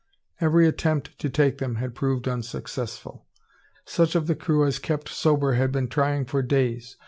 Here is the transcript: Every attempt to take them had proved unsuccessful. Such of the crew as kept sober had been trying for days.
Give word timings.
Every 0.39 0.67
attempt 0.67 1.19
to 1.19 1.29
take 1.29 1.59
them 1.59 1.75
had 1.75 1.93
proved 1.93 2.27
unsuccessful. 2.27 3.27
Such 3.85 4.15
of 4.15 4.25
the 4.25 4.33
crew 4.33 4.65
as 4.65 4.79
kept 4.79 5.07
sober 5.09 5.53
had 5.53 5.71
been 5.71 5.89
trying 5.89 6.25
for 6.25 6.41
days. 6.41 6.97